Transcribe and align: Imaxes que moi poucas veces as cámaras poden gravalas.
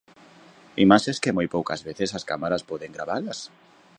Imaxes 0.85 1.17
que 1.23 1.35
moi 1.37 1.47
poucas 1.55 1.81
veces 1.87 2.09
as 2.17 2.27
cámaras 2.29 2.65
poden 2.69 2.91
gravalas. 2.97 3.39